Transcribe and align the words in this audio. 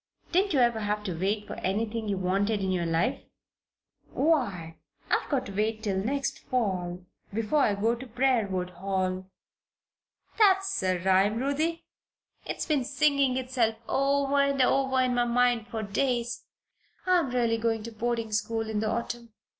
Didn't 0.31 0.51
you 0.53 0.57
ever 0.59 0.79
have 0.79 1.03
to 1.03 1.13
wait 1.15 1.45
for 1.45 1.53
anything 1.57 2.07
you 2.07 2.17
wanted 2.17 2.61
in 2.61 2.71
your 2.71 2.87
life?" 2.87 3.21
"Why, 4.11 4.77
I've 5.11 5.29
got 5.29 5.45
to 5.45 5.51
wait 5.55 5.83
till 5.83 5.97
next 6.03 6.39
fall 6.39 7.05
before 7.31 7.59
I 7.59 7.75
go 7.75 7.93
to 7.93 8.07
Briarwood 8.07 8.71
Hall. 8.71 9.29
That's 10.39 10.81
a 10.81 10.97
rhyme, 11.03 11.37
Ruthie; 11.37 11.85
it's 12.47 12.65
been 12.65 12.83
singing 12.83 13.37
itself 13.37 13.75
over 13.87 14.41
and 14.41 14.59
over 14.63 14.99
in 15.01 15.13
my 15.13 15.25
mind 15.25 15.67
for 15.67 15.83
days. 15.83 16.45
I'm 17.05 17.29
really 17.29 17.59
going 17.59 17.83
to 17.83 17.91
boarding 17.91 18.31
school 18.31 18.67
in 18.71 18.79
the 18.79 18.89
autumn. 18.89 19.33